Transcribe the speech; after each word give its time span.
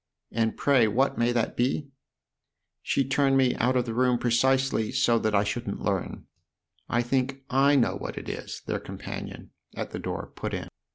"And 0.31 0.57
pray 0.57 0.87
what 0.87 1.19
may 1.19 1.31
that 1.31 1.55
be?"" 1.55 1.89
She 2.81 3.07
turned 3.07 3.37
me 3.37 3.53
out 3.57 3.77
of 3.77 3.85
the 3.85 3.93
room 3.93 4.17
precisely 4.17 4.91
so 4.91 5.19
that 5.19 5.35
I 5.35 5.43
shouldn't 5.43 5.79
learn."" 5.83 6.25
I 6.89 7.03
think 7.03 7.43
/ 7.49 7.51
know 7.77 7.97
what 7.97 8.17
it 8.17 8.27
is," 8.27 8.63
their 8.65 8.79
companion, 8.79 9.51
at 9.75 9.91
the 9.91 9.99
door, 9.99 10.31
put 10.35 10.55
in. 10.55 10.69